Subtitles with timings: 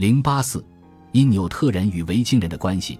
[0.00, 0.64] 零八四，
[1.12, 2.98] 因纽特人与维京人的关系，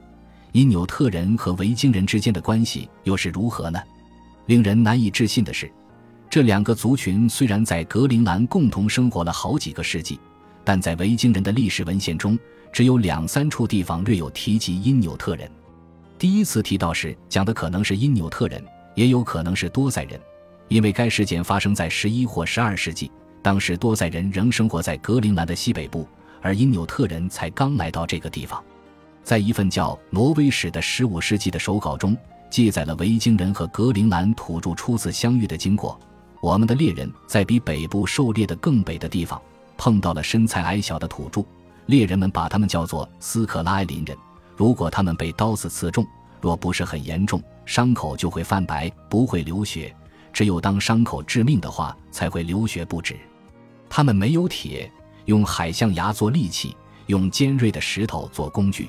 [0.53, 3.81] 因纽特人和维京人之间的关系又是如何呢？
[4.45, 5.73] 令人难以置信的是，
[6.29, 10.21] 这两个族群虽然在格陵兰共同生活了好几个世纪，
[10.63, 12.39] 但在维京人的历史文献中，
[12.71, 15.51] 只有两三处地方略有提及因纽特人。
[16.19, 18.63] 第一次提到时，讲的可能是因纽特人，
[18.95, 20.21] 也有可能是多塞人，
[20.69, 23.11] 因为该事件发生在十一或十二世纪，
[23.41, 26.07] 当时多塞人仍生活在格陵兰的西北部。
[26.41, 28.63] 而因纽特人才刚来到这个地方，
[29.23, 32.17] 在一份叫《挪威史》的十五世纪的手稿中，
[32.51, 35.99] 记载了维京人和格陵兰土著初次相遇的经过。
[36.41, 39.41] 我们的猎人在比北部狩猎的更北的地方
[39.77, 41.45] 碰到了身材矮小的土著，
[41.87, 44.17] 猎人们把他们叫做斯克拉林人。
[44.57, 46.07] 如果他们被刀子刺中，
[46.41, 49.95] 若不是很严重，伤口就会泛白，不会流血；
[50.33, 53.17] 只有当伤口致命的话，才会流血不止。
[53.89, 54.91] 他们没有铁。
[55.27, 58.89] 用海象牙做利器，用尖锐的石头做工具。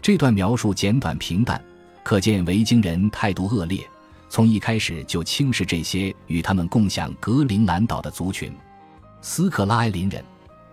[0.00, 1.62] 这段描述简短平淡，
[2.02, 3.84] 可见维京人态度恶劣，
[4.28, 8.52] 从一开始就轻视这些与他们共享格陵兰岛的族群。
[9.20, 10.24] 斯克拉埃林人，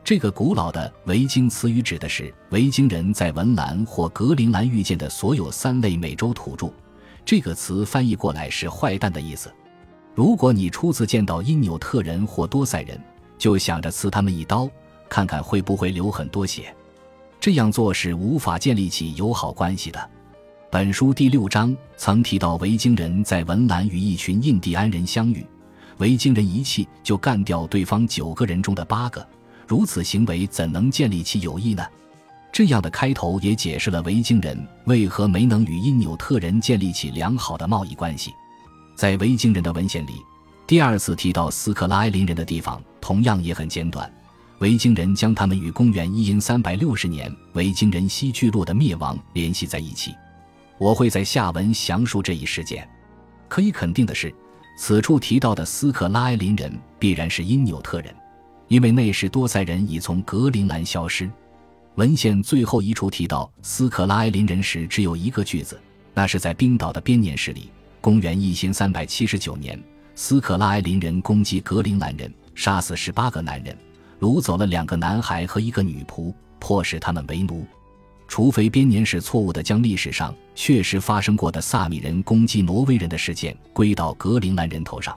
[0.04, 6.72] 这个古老的维京词语指的是维京人在文兰或格陵兰遇见的所有三类美洲土著。
[7.26, 9.52] 这个词翻译过来是“坏蛋”的意思。
[10.14, 13.02] 如果你初次见到因纽特人或多塞人，
[13.38, 14.70] 就想着刺他们一刀。
[15.16, 16.76] 看看会不会流很多血，
[17.40, 20.10] 这样做是无法建立起友好关系的。
[20.70, 25.46] 本书第六章曾提到，维京人在文兰与一群印第安人相遇，
[26.00, 29.26] 维京人一气就干掉对方九个人中的八个，
[29.66, 31.86] 如此行为怎能建立起友谊呢？
[32.52, 38.34] 这样的开头也解释了维京人为何没能与因纽特人建立起良好的贸易关系。
[38.98, 40.22] 在维京人的文献里，
[40.68, 44.12] 第二次提到斯克拉埃林人的地方同样也很简短。
[44.60, 50.16] 维京人将他们与公元一三百六十年维京人西聚落的灭亡联系在一起。
[50.78, 52.88] 我会在下文详述这一事件。
[53.48, 54.34] 可以肯定的是，
[54.78, 58.14] 此处提到的斯克拉埃林人必然是因纽特人，
[58.68, 61.30] 因为那时多塞人已从格陵兰消失。
[61.96, 65.80] 文献最后一处提到斯克拉埃林人时，只有一个句子，
[66.14, 67.70] 那是在冰岛的编年史里。
[68.02, 69.82] 公元一千三百七十九年，
[70.16, 73.78] 斯克拉埃林人攻击格陵兰人，杀死十八个男人。
[74.26, 77.64] 掳走了两个男孩和一个女仆，迫使他们为奴。
[78.28, 85.16] 除非编年史错误的将历史上确实发生过的萨米人攻击挪威人的事件归到格陵兰人头上，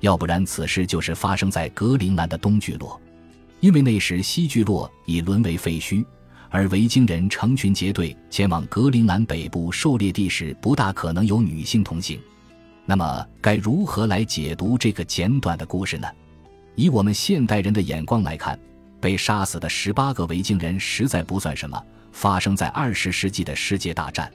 [0.00, 2.98] 要不然此事就是发生在格陵兰的东聚落。
[3.60, 6.02] 因为那时西聚落已沦为废墟，
[6.48, 12.18] 而维京人成群结队前往格陵兰北部狩猎地时，不大可能有女性同行。
[12.86, 16.08] 那么，该如何来解读这个简短的故事呢？
[16.78, 18.56] 以我们现代人的眼光来看，
[19.00, 21.82] 被杀死的十八个维京人实在不算什么。
[22.12, 24.32] 发生在二十世纪的世界大战，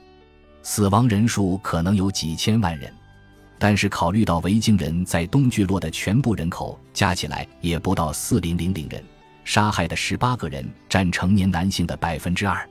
[0.62, 2.92] 死亡人数可能有几千万人。
[3.58, 9.02] 但是考虑到维京人在东聚落的全部人口加起来也不到四零零零人，
[9.42, 12.68] 杀害的十八个人占成年男性的百分之二。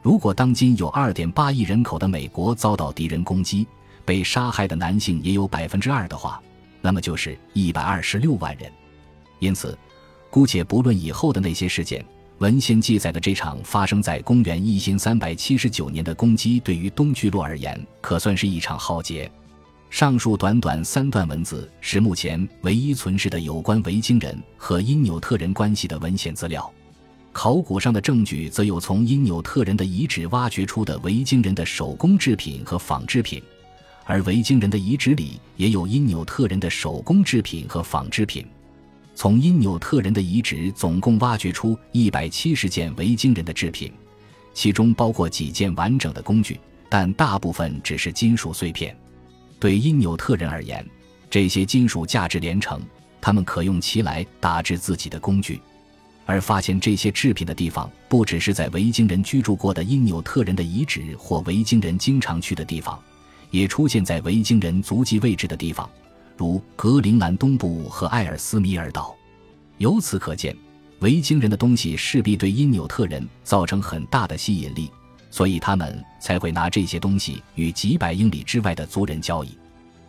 [0.00, 3.66] 如果当今有二点八亿人口的美国遭到敌人攻击，
[4.04, 6.40] 被杀害的男性也有百分之二的话，
[6.80, 8.70] 那么就是一百二十六万人。
[9.38, 9.76] 因此，
[10.30, 12.04] 姑且不论以后的那些事件，
[12.38, 19.30] 文献记载的这场发生在公元一千三百七十九年的攻击，对于东聚落而言，可算是一场浩劫。
[19.90, 26.70] 上述短短三段文字是目前唯一存世的有关维京人和因纽特人关系的文献资料。
[27.32, 33.42] 考古上的证据则有从因纽特人的遗址挖掘出的维京人的手工制品和纺织品，
[34.04, 38.44] 而维京人的遗址里也有因纽特人的手工制品和纺织品。
[39.20, 43.92] 从因纽特人的遗址总共挖掘出一百七十件维京人的制品，
[44.54, 48.96] 其中包括几件完整的工具，但大部分只是金属碎片。
[49.58, 50.88] 对因纽特人而言，
[51.28, 52.80] 这些金属价值连城，
[53.20, 55.60] 他们可用其来打制自己的工具。
[56.24, 62.96] 而发现这些制品的地方，不只是在维京人居住过的因纽特人的遗址或维京人经常去的地方，
[63.50, 65.90] 也出现在维京人足迹位置的地方。
[66.38, 69.12] 如格陵兰东部和艾尔斯米尔岛，
[69.78, 70.56] 由此可见，
[71.00, 74.88] 维京人的东西势必对因纽特人造成很大的吸引力，
[75.32, 79.58] 所以他们才会拿这些东西与几百英里之外的族人交易。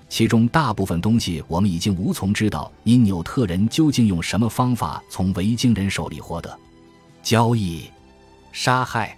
[0.08, 6.56] 其中大部分东西，我们已经无从知道因纽特人究竟用什么方法从维京人手里获得。
[7.24, 7.90] 交易、
[8.52, 9.18] 杀害，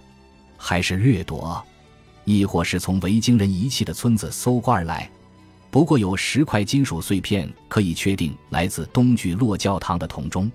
[0.56, 1.62] 还是掠夺，
[2.24, 5.10] 亦或是从维京人遗弃的村子搜刮而来。
[5.72, 10.52] 不过有十块金属碎片可以确定来自东聚落教堂的铜钟，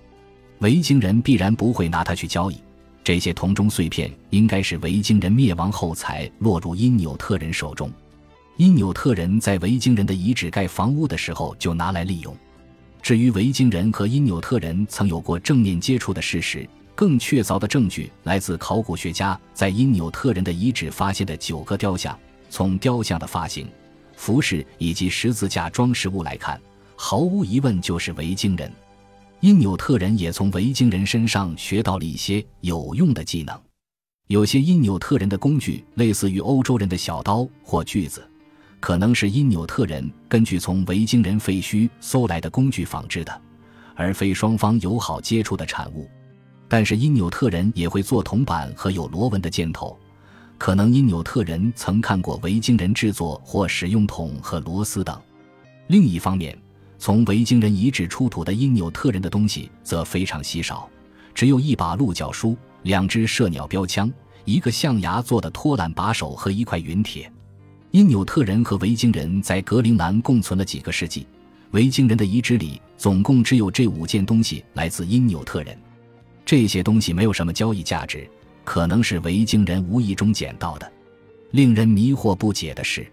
[0.59, 2.61] 维京人必然不会拿它去交易。
[3.03, 7.91] 这些铜钟碎片应该是维京人灭亡后才落入因纽特人手中。
[8.57, 12.35] 因纽特人在维京人的遗址盖房屋的时候就拿来利用。
[13.01, 22.15] 至于维京人和因纽特人曾有过正面接触的事实，更确凿的证据来自考古学家在因纽特人的遗址发现的九个雕像。
[22.49, 23.67] 从雕像的发型、
[24.17, 26.59] 服饰以及十字架装饰物来看，
[26.97, 28.69] 毫无疑问就是维京人。
[29.39, 33.57] 因纽特人也从维京人身上学到了一些有用的技能。
[34.27, 38.27] 有些因纽特人的工具类似于欧洲人的小刀或锯子，
[38.79, 43.41] 可能是因纽特人根据从维京人废墟搜来的工具仿制的，
[43.95, 46.09] 而非双方友好接触的产物。
[46.67, 49.97] 但是因纽特人也会做铜板和有螺纹的箭头，
[50.57, 55.19] 可能因纽特人曾看过维京人制作或使用桶和螺丝等。
[55.87, 56.57] 另一方面，
[56.97, 60.89] 从维京人遗址出土的因纽特人的东西则非常稀少，
[61.33, 64.11] 只有一把鹿角梳、两只射鸟标枪、
[64.45, 67.31] 一个象牙做的拖缆把手和一块陨铁。
[67.91, 71.25] 因纽特人和维京人在格陵兰共存了几个世纪，
[71.71, 75.77] 维京人的遗址里总共只有这五件东西来自因纽特人。
[76.45, 78.29] 这些东西没有什么交易价值，
[78.67, 80.91] 可能是维京人无意中捡到的。
[81.51, 83.09] 令人迷惑不解的是。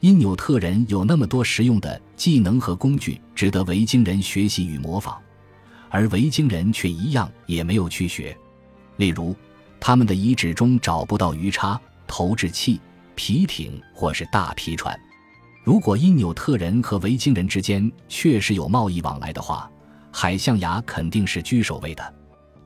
[0.00, 5.16] 因纽特人有那么多实用的技能和工具值得维京人学习与模仿，
[5.88, 8.36] 而维京人却一样也没有去学。
[8.98, 9.34] 例如，
[9.80, 12.78] 他们的遗址中找不到鱼叉、投掷器、
[13.14, 14.94] 皮艇或是大皮船。
[15.64, 19.70] 如果因纽特人和维京人之间确实有贸易往来的话，
[20.10, 22.14] 海象牙肯定是居首位的，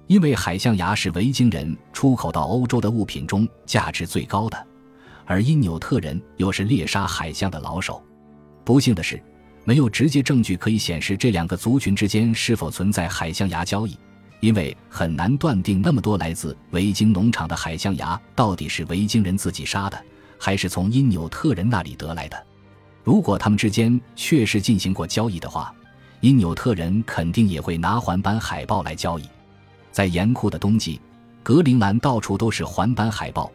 [0.07, 4.67] 因为海象牙是维京人出口到欧洲的物品中价值最高的。
[5.25, 8.01] 而因纽特人又是猎杀海象的老手，
[8.65, 9.21] 不幸的是，
[9.65, 13.99] 没有直接证据可以显示这两个族群之间是否存在海象牙交易，
[14.39, 20.01] 因为很难断定那么多来自维京农场的海象牙到底是维京人自己杀的，
[20.39, 22.47] 还是从因纽特人那里得来的。
[23.03, 25.75] 如果他们之间确实进行过交易的话，
[26.21, 29.25] 因纽特人肯定也会拿环斑海豹来交易。
[29.97, 31.01] 在严酷的冬季，
[31.43, 33.51] 格陵兰到处都是环斑海豹。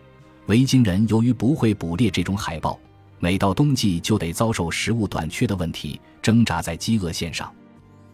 [0.48, 2.80] 维京人由于不会捕猎这种海豹，
[3.20, 7.54] 每到冬季就得遭受食物短缺的问题，挣扎在饥饿线上。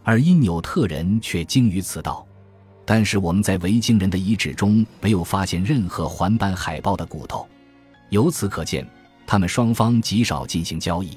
[0.04, 2.22] 而因纽特人却精于此道。
[2.84, 7.48] 但是我们在维京人的遗址中没有发现任何环斑海豹的骨头，
[8.10, 8.86] 由此可见，
[9.26, 11.16] 他们双方极少进行交易。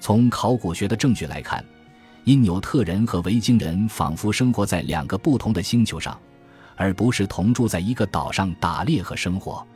[0.00, 1.62] 从考古学的证据来看，
[2.24, 6.18] 因纽特人和维京人仿佛生活在两个不同的星球上，
[6.78, 9.66] 而不是同住在一个岛上打猎和生活。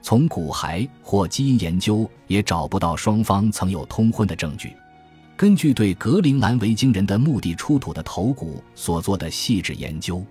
[0.00, 4.74] 从骨骸或基因研究也找不到双方曾有通婚的证据。
[5.36, 10.24] 根据对格陵兰维京人的墓地出土的头骨所做的细致研究，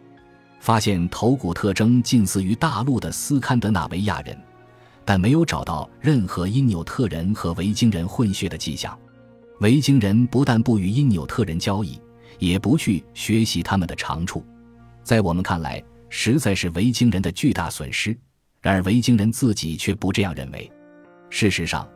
[0.60, 4.38] 发现头骨特征近似于大陆的斯堪的纳维亚人，
[5.04, 8.98] 但没有找到任何因纽特人和维京人混血的迹象。
[9.60, 12.00] 维京人不但不与因纽特人交易，
[12.40, 14.42] 也不去学习他们的长处，
[15.04, 15.84] 在我们看来，
[16.16, 18.16] 实在是维京人的巨大损失。
[18.62, 20.72] 然而，维京人自己却不这样认为。
[21.32, 21.90] 事实上，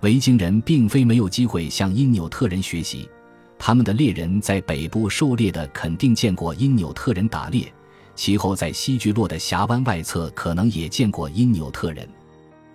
[0.00, 3.08] 维京人并非没有机会向因纽特人学习。
[3.56, 7.72] 他们的猎人在北部狩猎的肯定见过因纽特人打猎，
[8.16, 12.06] 其后在西聚落的峡湾外侧可能也见过因纽特人。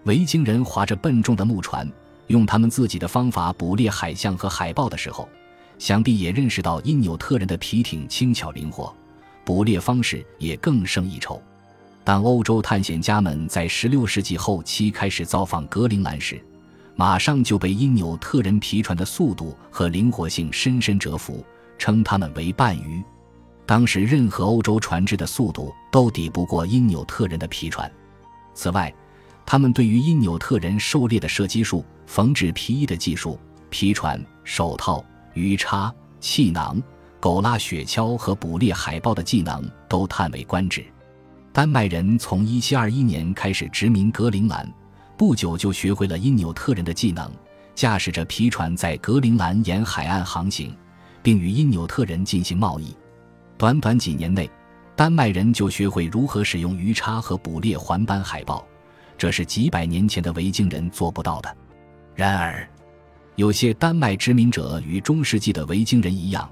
[0.06, 1.86] 维京人划着笨重的木船，
[2.28, 5.28] 用他们自己的方法捕猎海象和海豹的时候，
[5.78, 8.96] 想必也认识到因纽特人的皮艇轻巧灵活，
[9.46, 11.42] 捕猎方式也更胜一筹。
[12.04, 16.44] 当欧洲探险家们在16世纪后期开始造访格陵兰时，
[16.96, 21.46] 马上就被因纽特人皮船的速度和灵活性深深折服，
[21.78, 23.04] 称他们为半鱼。
[23.66, 27.92] 当时任何欧洲船只的速度都抵不过因纽特人的皮船。
[28.54, 28.94] 此外，
[29.46, 36.82] 他们对于因纽特人狩猎的射击术、缝制皮衣的技术、皮船、手套、鱼叉、气囊、
[37.20, 40.86] 狗拉雪橇和捕猎海豹的技能都叹为观止。
[41.52, 44.72] 丹麦人从1721年开始殖民格陵兰，
[45.18, 47.32] 不久就学会了因纽特人的技能，
[47.74, 50.76] 驾驶着皮船在格陵兰沿海岸航行，
[51.24, 52.96] 并与因纽特人进行贸易。
[53.58, 54.50] 短短几年内，
[54.98, 58.68] 丹麦人就学会如何使用鱼叉和捕猎环斑海豹，
[59.18, 61.58] 这是几百年前的维京人做不到的。
[62.14, 62.68] 然而，
[63.38, 66.50] 有些丹麦殖民者与中世纪的维京人一样，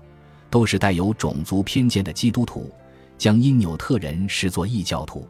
[0.53, 2.71] 都是带有种族偏见的基督徒。
[3.17, 5.27] 将因纽特人视作异教徒。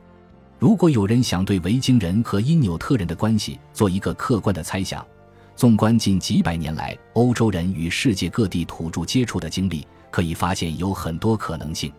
[0.60, 5.06] 如果有人想对维京人和因纽特人的关系做一个客观的猜想，
[5.56, 11.90] 纵观近几百年来欧洲人与世界各地土著接触的经历，可以发现有很多可能性。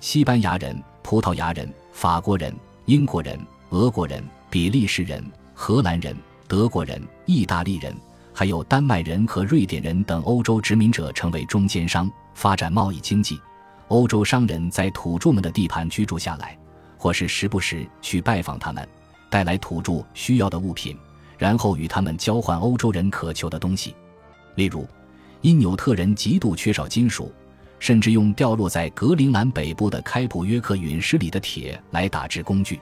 [0.00, 2.52] 西班牙人、葡萄牙人、法国人、
[2.86, 3.38] 英国人、
[3.70, 4.20] 俄国人、
[4.50, 6.16] 比利时人、荷兰人、
[6.48, 7.94] 德国人、意大利人，
[8.38, 13.40] 还有丹麦人和瑞典人等欧洲殖民者成为中间商，发展贸易经济。
[13.88, 16.54] 欧洲商人在土著们的地盘居住下来，
[16.98, 18.86] 或是时不时去拜访他们，
[19.30, 20.94] 带来土著需要的物品，
[21.38, 23.94] 然后与他们交换欧洲人渴求的东西。
[24.56, 24.86] 例如，
[25.40, 27.32] 因纽特人极度缺少金属。
[27.78, 32.80] 甚至用掉落在格陵兰北部的开普约克陨石里的铁来打制工具，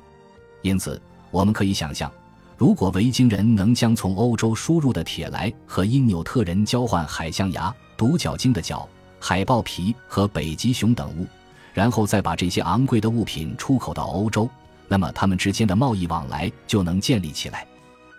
[0.62, 2.10] 因此我们可以想象，
[2.56, 11.26] 如果维京人能将从欧洲输入的铁来和因纽特人交换海象牙、独角鲸的角、海豹皮和北极熊等物，
[11.72, 14.48] 然后再把这些昂贵的物品出口到欧洲，
[14.86, 17.66] 那么他们之间的贸易往来就能建立起来。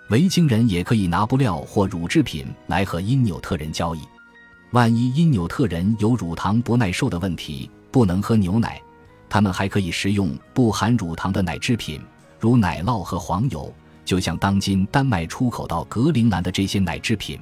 [0.09, 4.01] 维京人也可以拿布料或乳制品来和因纽特人交易。
[4.71, 8.81] 万一因纽特人有乳糖不耐受的问题，不能喝牛奶，
[9.29, 12.01] 他们还可以食用不含乳糖的奶制品，
[12.39, 13.73] 如奶酪和黄油，
[14.05, 17.39] 就像当今丹麦出口到格陵兰的这些奶制品。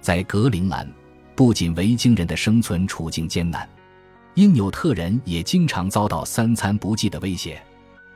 [0.00, 0.90] 在格陵兰，
[1.34, 3.68] 不仅维京人的生存处境艰难，
[4.34, 7.60] 因纽特人也经常遭到三餐不继的威胁。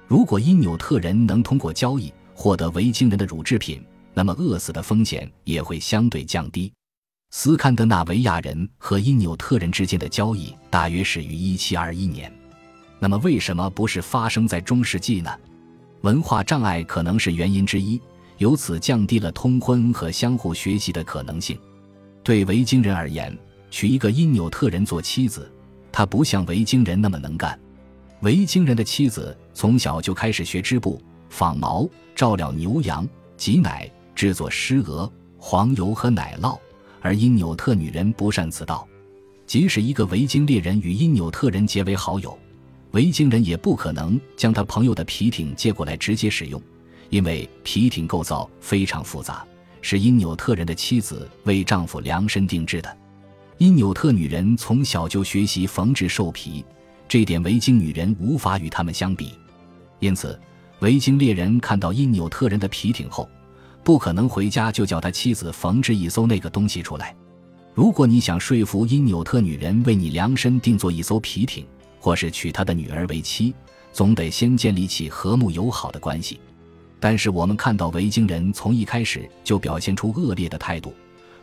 [0.06, 3.84] 如果因纽特人能通过交易获得维京人的乳制品，
[4.14, 6.72] 那么饿死的风险也会相对降低。
[7.30, 12.32] 斯堪的纳维亚人和因纽特人之间的交易大约始于1721年，
[12.98, 15.30] 那么为什么不是发生在中世纪呢？
[16.02, 18.00] 文化障碍可能是原因之一，
[18.38, 21.56] 由此降低了通婚和相互学习的可能性。
[22.24, 23.36] 对维京人而言，
[23.70, 25.50] 娶一个因纽特人做妻子，
[25.92, 27.58] 他不像维京人那么能干。
[28.22, 36.58] 维京人的妻子从小就开始学织布、纺毛、照料牛羊、挤奶、制作狮鹅、黄油和奶酪。
[37.00, 38.86] 而因纽特女人不善此道，
[39.46, 42.36] 即使一个维京猎人与因纽特人结为好友，
[42.92, 46.60] 维京人也不可能将他朋友的皮艇借过来直接使用，
[47.10, 49.44] 因为皮艇构造非常复杂，
[49.80, 52.96] 是因纽特人的妻子为丈夫量身定制的。
[53.58, 56.64] 因纽特女人从小就学习缝制兽皮，
[57.08, 59.30] 这点维京女人无法与他们相比，
[59.98, 60.38] 因此
[60.80, 63.28] 维京猎人看到因纽特人的皮艇后。
[63.84, 67.16] 不可能回家就叫他妻子缝制一艘那个东西出来。
[67.74, 71.66] 如果你想说服因纽特女人为你量身定做一艘皮艇，
[72.02, 73.54] 或是娶他的女儿为妻，
[73.92, 76.40] 总得先建立起和睦友好的关系。
[76.98, 80.92] 但是我们看到维京人从一开始就表现出恶劣的态度，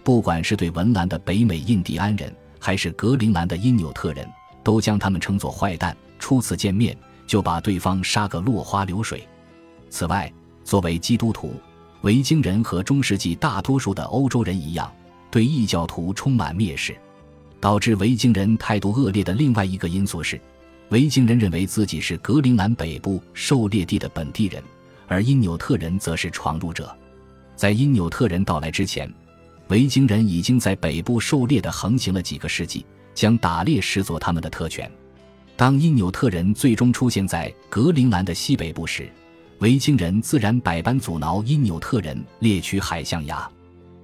[0.03, 4.27] 不管是对文兰的北美印第安人，还是格陵兰的因纽特人，
[4.61, 5.95] 都将他们称作坏蛋。
[6.19, 6.93] 初次见面
[7.25, 9.25] 就把对方杀个落花流水。
[9.89, 10.29] 此外，
[10.65, 11.53] 作为基督徒。
[12.01, 14.91] 维京人和中世纪大多数的欧洲人一样，
[15.31, 16.93] 对异教徒充满蔑视。
[17.59, 20.39] 导致维京人态度恶劣的另外一个因素是，
[20.89, 24.61] 维京人认为自己是格陵兰北部狩猎地的本地人，
[25.07, 26.95] 而因纽特人则是闯入者。
[27.55, 29.11] 在因纽特人到来之前，
[29.67, 34.89] 维京人已经在北部狩猎的横行了几个世纪，将打猎视作他们的特权。
[35.55, 39.07] 当因纽特人最终出现在格陵兰的西北部时，
[39.59, 43.47] 维京人自然百般阻挠因纽特人猎取海象牙。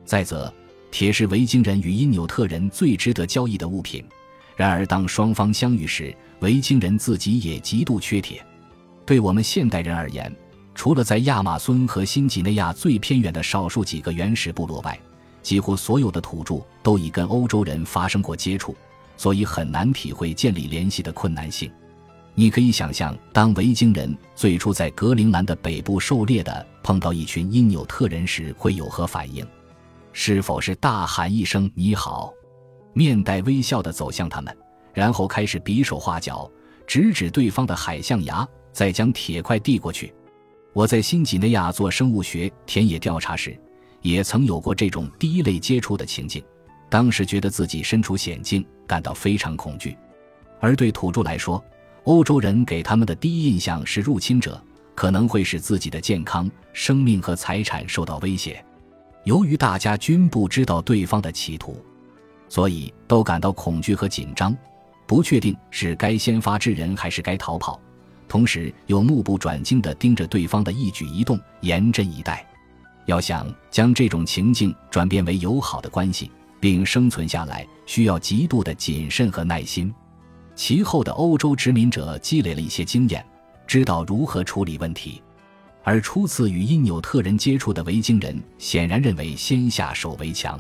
[0.06, 0.54] 再则，
[0.92, 4.06] 铁是维京人与因纽特人最值得交易的物品。
[4.56, 8.46] 然而，当双方相遇时，维京人自己也极度缺铁。
[9.06, 10.36] 对我们现代人而言，
[10.74, 15.00] 除了在亚马孙和新几内亚最偏远的少数几个原始部落外，
[15.42, 18.76] 几乎所有的土著都已跟欧洲人发生过接触，
[19.16, 21.72] 所以很难体会建立联系的困难性。
[22.34, 29.46] 你可以想象，当维京人最初在格陵兰的北部狩猎的碰到一群因纽特人时，会有何反应？
[30.12, 32.34] 是否是大喊一声“你好”，
[32.94, 34.58] 面带微笑地走向他们，
[34.96, 36.50] 然后开始比手画脚，
[36.88, 40.12] 指指对方的海象牙，再将铁块递过去？
[40.74, 43.56] 我在新几内亚做生物学田野调查时，
[44.02, 46.44] 也曾有过这种第一类接触的情境，
[46.90, 49.98] 当时觉得自己身处险境，感到非常恐惧。
[50.60, 51.64] 而对土著来说，
[52.06, 54.62] 欧洲人给他们的第一印象是入侵者
[54.96, 58.64] 可能会使自己的健康、生命和财产受到威胁。
[59.26, 61.84] 由于大家均不知道对方的企图，
[62.48, 64.56] 所以都感到恐惧和紧张，
[65.08, 67.80] 不确定是该先发制人还是该逃跑，
[68.28, 72.46] 同时又目不转睛地盯着对方的一举一动，严阵以待。
[73.06, 79.94] 要想将这种情境转变为友好的关系，并生存下来，需要极度的谨慎和耐心。
[80.56, 83.24] 其后的欧洲殖民者积累了一些经验，
[83.68, 85.22] 知道如何处理问题，
[85.84, 90.60] 而初次与因纽特人接触的维京人显然认为先下手为强。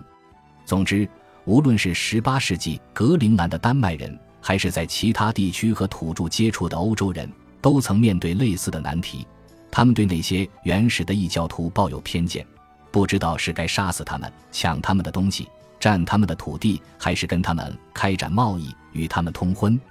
[0.66, 1.10] 总之，
[1.46, 7.28] 无论是18世纪格陵兰的丹麦人，还是在其他地区和土著接触的欧洲人，
[7.62, 9.25] 都曾面对类似的难题。
[9.72, 12.46] 他们对那些原始的异教徒抱有偏见，
[12.92, 15.50] 不知道是该杀死他们、抢他们的东西、
[15.80, 19.82] 占他们的土地，还是跟他们开展贸易、与他们通婚。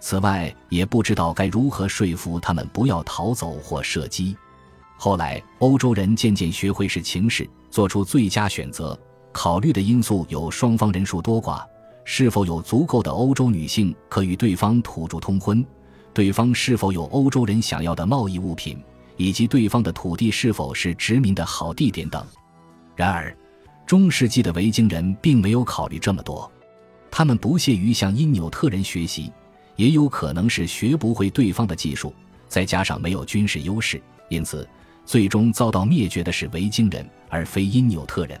[0.00, 4.36] 此外，也不知道该如何说服他们不要逃走或射击。
[4.98, 9.00] 后来，欧洲人渐渐学会视情势，做出最佳选择。
[9.32, 11.64] 考虑的因素有双方人数多寡，
[12.04, 15.64] 是否有足够的欧洲女性可与对方土著通婚，
[16.12, 18.78] 对方是否有欧洲人想要的贸易物品。
[19.16, 22.24] 以及对方的土地是否是殖民的好地点等。
[22.96, 23.36] 然而，
[23.86, 26.50] 中世纪的维京人并没有考虑这么多，
[27.10, 29.32] 他们不屑于向因纽特人学习，
[29.76, 32.12] 也有可能是学不会对方的技术，
[32.48, 34.68] 再加上没有军事优势，因此
[35.04, 38.40] 最终遭到灭绝的是维京人，而非因纽特人。